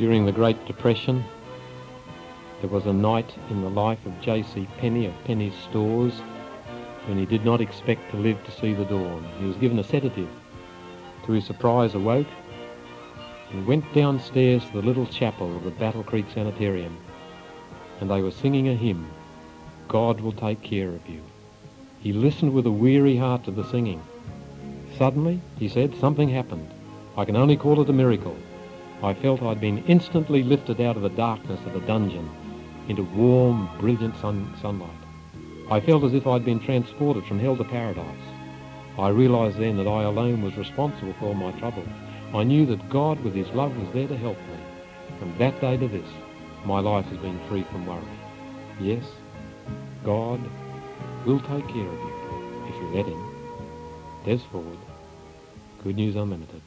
[0.00, 1.22] During the Great Depression,
[2.62, 4.66] there was a night in the life of J.C.
[4.78, 6.22] Penney of Penney's Stores
[7.04, 9.28] when he did not expect to live to see the dawn.
[9.38, 10.30] He was given a sedative.
[11.26, 12.26] To his surprise, awoke
[13.50, 16.96] and went downstairs to the little chapel of the Battle Creek Sanitarium,
[18.00, 19.06] and they were singing a hymn,
[19.86, 21.20] God will take care of you.
[22.00, 24.02] He listened with a weary heart to the singing.
[24.96, 26.70] Suddenly, he said, something happened.
[27.18, 28.34] I can only call it a miracle.
[29.02, 32.28] I felt I'd been instantly lifted out of the darkness of the dungeon
[32.88, 34.90] into warm, brilliant sun- sunlight.
[35.70, 38.04] I felt as if I'd been transported from hell to paradise.
[38.98, 41.88] I realised then that I alone was responsible for all my troubles.
[42.34, 44.58] I knew that God, with his love, was there to help me.
[45.18, 46.08] From that day to this,
[46.64, 48.02] my life has been free from worry.
[48.80, 49.04] Yes,
[50.04, 50.40] God
[51.24, 53.24] will take care of you if you let him.
[54.24, 54.78] Des Ford,
[55.82, 56.60] Good News Unlimited.